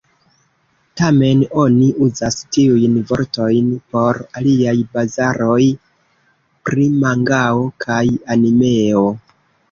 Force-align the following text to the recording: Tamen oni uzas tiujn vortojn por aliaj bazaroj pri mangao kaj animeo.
Tamen 0.99 1.41
oni 1.63 1.89
uzas 2.05 2.37
tiujn 2.55 2.95
vortojn 3.11 3.67
por 3.95 4.19
aliaj 4.41 4.73
bazaroj 4.97 5.59
pri 6.71 6.87
mangao 7.03 7.61
kaj 7.85 8.01
animeo. 8.37 9.05